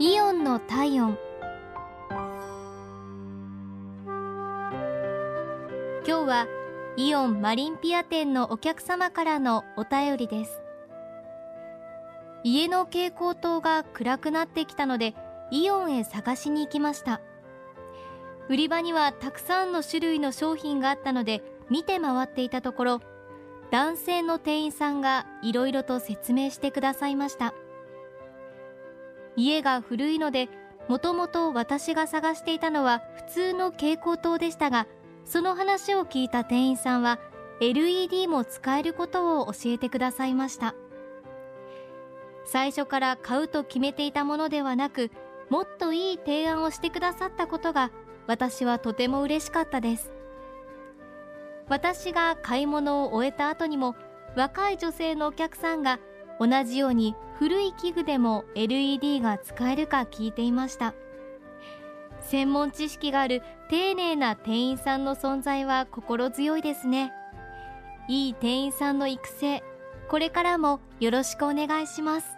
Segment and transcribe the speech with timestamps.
[0.00, 1.18] イオンの体温。
[4.06, 6.46] 今日は
[6.96, 10.62] イオンマリンピア店のお客様からのお便りです。
[12.44, 15.16] 家の蛍光灯が暗くなってきたので
[15.50, 17.20] イオンへ探しに行きました。
[18.48, 23.00] 売り場にはたくさんの種類の商品があったので見て回っていたところ
[23.72, 27.52] 男性の店員さんがいろいろと説明してくださいました。
[29.38, 30.48] 家が古いので
[30.88, 34.88] もともと私が探していたのは普通の蛍光灯でしたが
[35.24, 37.20] その話を聞いた店員さんは
[37.60, 40.74] LED も使えることを教えてくださいました。
[42.44, 45.10] 最初から買うと決めていたものではなく
[45.50, 47.90] もっといい提案をしてくださったことが
[48.26, 50.10] 私はとても嬉しかったです。
[51.68, 53.94] 私が買い物を終えた後にも
[54.34, 56.00] 若い女性のお客さんが
[56.40, 60.94] 同じように古い器具でも LED が使えるか聞いていました。
[62.20, 67.12] 専門知識がある丁寧な店員さんの存在は心強いですね。
[68.08, 69.62] いい店員さんの育成
[70.08, 72.37] これからもよろしくお願いします。